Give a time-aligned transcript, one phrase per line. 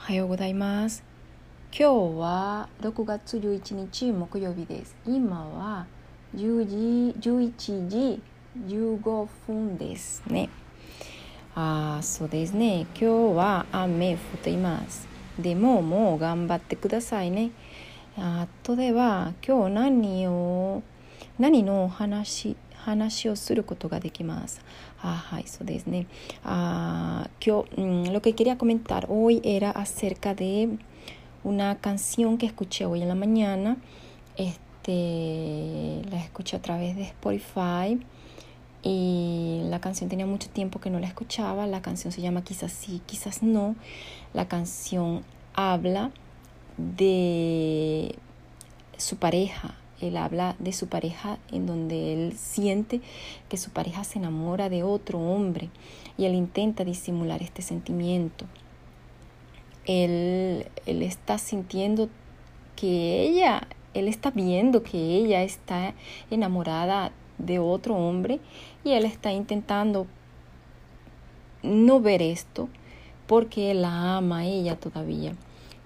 [0.00, 1.04] おはようございます。
[1.78, 4.96] 今日は6月11日木曜日です。
[5.06, 5.86] 今は
[6.34, 8.22] 10時11時
[8.66, 10.48] 15分ですね。
[11.54, 12.86] ああそうですね。
[12.98, 15.06] 今日は雨降っています。
[15.38, 17.50] でももう頑張ってくださいね。
[18.16, 20.82] あとでは今日何を
[21.38, 24.61] 何の話話をすることができます。
[25.01, 26.05] Ah, eso es, ¿no?
[26.43, 30.69] Ah, yo, lo que quería comentar hoy era acerca de
[31.43, 33.77] una canción que escuché hoy en la mañana.
[34.37, 37.99] Este, la escuché a través de Spotify
[38.83, 41.65] y la canción tenía mucho tiempo que no la escuchaba.
[41.67, 43.75] La canción se llama Quizás sí, quizás no.
[44.33, 46.11] La canción habla
[46.77, 48.15] de
[48.97, 53.00] su pareja, él habla de su pareja en donde él siente
[53.48, 55.70] que su pareja se enamora de otro hombre
[56.16, 58.46] y él intenta disimular este sentimiento.
[59.86, 62.08] Él, él está sintiendo
[62.76, 65.94] que ella, él está viendo que ella está
[66.30, 68.40] enamorada de otro hombre
[68.84, 70.06] y él está intentando
[71.62, 72.68] no ver esto
[73.26, 75.34] porque él la ama a ella todavía.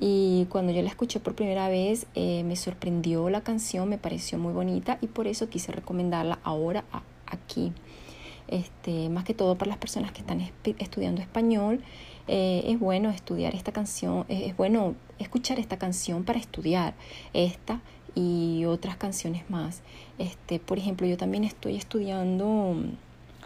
[0.00, 4.38] Y cuando yo la escuché por primera vez eh, me sorprendió la canción, me pareció
[4.38, 6.84] muy bonita y por eso quise recomendarla ahora
[7.26, 7.72] aquí.
[8.48, 10.40] Este, más que todo para las personas que están
[10.78, 11.82] estudiando español,
[12.28, 16.94] eh, es bueno estudiar esta canción, es bueno escuchar esta canción para estudiar
[17.32, 17.80] esta
[18.14, 19.82] y otras canciones más.
[20.18, 22.76] Este, por ejemplo, yo también estoy estudiando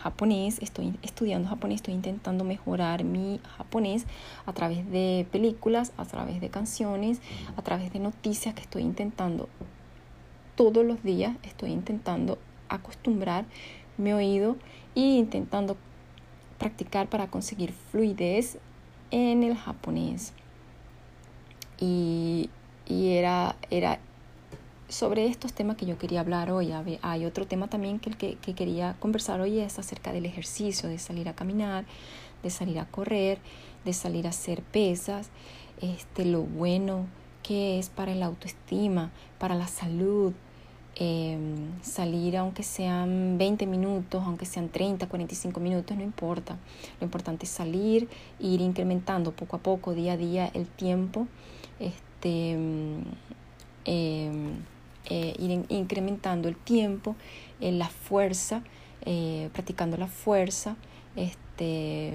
[0.06, 4.06] japonés, estoy estudiando japonés, estoy intentando mejorar mi japonés
[4.46, 7.20] a través de películas, a través de canciones,
[7.56, 9.48] a través de noticias que estoy intentando
[10.54, 13.46] todos los días, estoy intentando acostumbrar
[13.98, 14.56] mi oído
[14.94, 15.76] e intentando
[16.56, 18.58] practicar para conseguir fluidez
[19.10, 20.32] en el japonés.
[21.80, 22.48] Y,
[22.86, 23.98] y era, era
[24.88, 26.72] sobre estos temas que yo quería hablar hoy.
[27.02, 30.98] Hay otro tema también que, que, que quería conversar hoy es acerca del ejercicio, de
[30.98, 31.84] salir a caminar,
[32.42, 33.38] de salir a correr,
[33.84, 35.30] de salir a hacer pesas,
[35.80, 37.06] este, lo bueno
[37.42, 40.32] que es para la autoestima, para la salud,
[40.96, 46.56] em, salir aunque sean 20 minutos, aunque sean 30, 45 minutos, no importa.
[47.00, 48.08] Lo importante es salir,
[48.41, 51.28] ir incrementando poco a poco, día a día, el tiempo.
[51.78, 52.56] Este,
[53.84, 54.32] eh,
[55.09, 57.15] eh, ir incrementando el tiempo,
[57.61, 58.62] eh, la fuerza,
[59.05, 60.77] eh, practicando la fuerza,
[61.15, 62.15] este,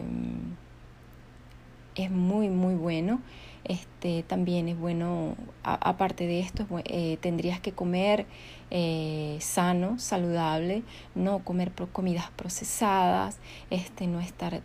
[1.95, 3.21] es muy, muy bueno.
[3.63, 6.65] Este, también es bueno, aparte de esto,
[7.21, 8.25] tendrías que comer
[9.39, 10.81] sano, saludable,
[11.13, 13.37] no comer comidas procesadas,
[13.69, 14.61] este, no estar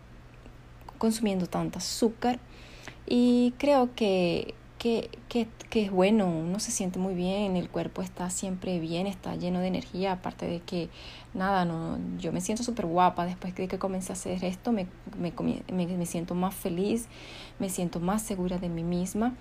[0.97, 2.39] consumiendo tanta azúcar.
[3.05, 8.01] Y creo que que, que, que, es bueno, uno se siente muy bien, el cuerpo
[8.01, 10.89] está siempre bien, está lleno de energía, aparte de que
[11.33, 14.87] nada, no, yo me siento súper guapa después de que comencé a hacer esto, me,
[15.19, 15.33] me,
[15.71, 17.07] me, me, siento más feliz,
[17.59, 19.35] me siento más segura de mí misma.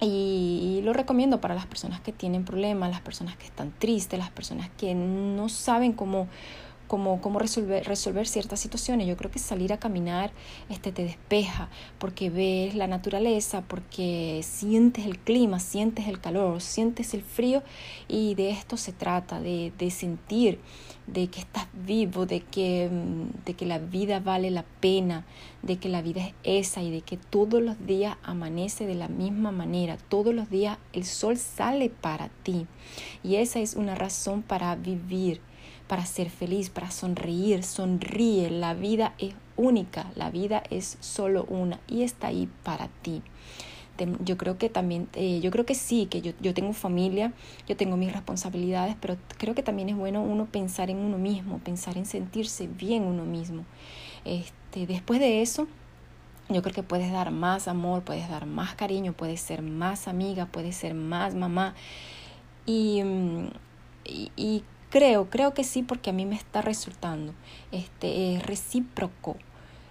[0.00, 4.18] Y, y lo recomiendo para las personas que tienen problemas, las personas que están tristes,
[4.18, 6.26] las personas que no saben cómo
[6.86, 9.06] cómo, cómo resolver, resolver ciertas situaciones.
[9.06, 10.32] Yo creo que salir a caminar
[10.68, 11.68] este, te despeja
[11.98, 17.62] porque ves la naturaleza, porque sientes el clima, sientes el calor, sientes el frío
[18.08, 20.58] y de esto se trata, de, de sentir
[21.06, 22.88] de que estás vivo, de que,
[23.44, 25.26] de que la vida vale la pena,
[25.62, 29.08] de que la vida es esa y de que todos los días amanece de la
[29.08, 32.66] misma manera, todos los días el sol sale para ti.
[33.22, 35.40] Y esa es una razón para vivir
[35.86, 37.62] para ser feliz, para sonreír.
[37.62, 43.22] Sonríe, la vida es única, la vida es solo una y está ahí para ti.
[44.24, 47.32] Yo creo que también, eh, yo creo que sí, que yo, yo tengo familia,
[47.68, 51.58] yo tengo mis responsabilidades, pero creo que también es bueno uno pensar en uno mismo,
[51.60, 53.64] pensar en sentirse bien uno mismo.
[54.24, 55.68] Este, después de eso,
[56.48, 60.46] yo creo que puedes dar más amor, puedes dar más cariño, puedes ser más amiga,
[60.46, 61.74] puedes ser más mamá.
[62.66, 63.48] Y, mm,
[64.04, 64.64] y, y
[64.94, 67.34] Creo, creo que sí, porque a mí me está resultando.
[67.72, 69.34] Este, es recíproco.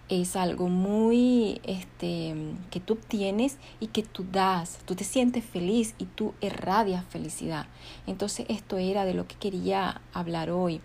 [0.08, 2.34] Es algo muy este,
[2.72, 4.80] que tú obtienes y que tú das.
[4.86, 7.66] Tú te sientes feliz y tú irradias felicidad.
[8.08, 10.80] Entonces, esto era de lo que quería hablar hoy.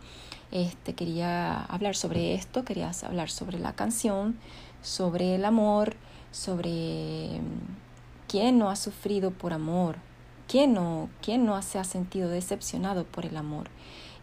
[0.51, 4.37] Este, quería hablar sobre esto, quería hablar sobre la canción,
[4.83, 5.95] sobre el amor,
[6.33, 7.41] sobre
[8.27, 9.95] quién no ha sufrido por amor,
[10.49, 13.69] quién no, quién no se ha sentido decepcionado por el amor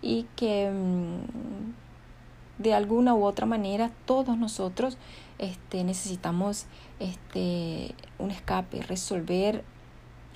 [0.02, 4.98] y que mm, de alguna u otra manera todos nosotros
[5.38, 6.66] este, necesitamos
[7.00, 9.64] este, un escape, resolver,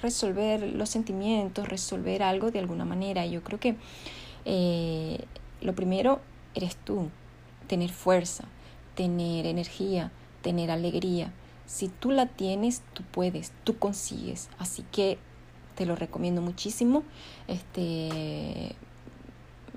[0.01, 3.25] resolver los sentimientos, resolver algo de alguna manera.
[3.25, 3.75] Yo creo que
[4.45, 5.25] eh,
[5.61, 6.19] lo primero
[6.55, 7.09] eres tú,
[7.67, 8.45] tener fuerza,
[8.95, 11.31] tener energía, tener alegría.
[11.65, 14.49] Si tú la tienes, tú puedes, tú consigues.
[14.57, 15.19] Así que
[15.79, 17.03] te lo recomiendo muchísimo.
[17.47, 18.75] Este,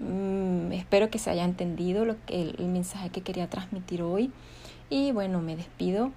[0.01, 4.33] mm, espero que se haya entendido lo que, el, mensaje que quería transmitir hoy.
[4.91, 6.11] Y bueno, me despido.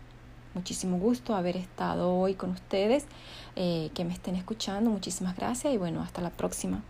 [0.55, 3.05] Muchísimo gusto haber estado hoy con ustedes,
[3.55, 4.89] eh, que me estén escuchando.
[4.89, 6.81] Muchísimas gracias y bueno, hasta la próxima.